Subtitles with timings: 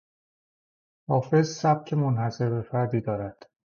[1.09, 3.45] حافظ سبک منحصر بفردی دارد.